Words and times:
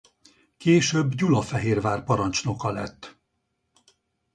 Később 0.57 1.15
Gyulafehérvár 1.15 2.03
parancsnoka 2.03 2.69
lett. 2.71 3.17